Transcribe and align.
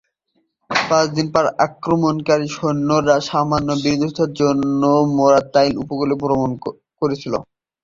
পাঁচ 0.69 1.07
দিন 1.17 1.27
পর, 1.33 1.45
আক্রমণকারী 1.65 2.47
সৈন্যরা 2.55 3.15
সামান্য 3.29 3.69
বিরোধিতার 3.83 4.31
জন্য 4.39 4.81
মোরাতাই 5.15 5.69
উপকূলে 5.81 6.13
আক্রমণ 6.17 6.51
করেছিল। 7.01 7.33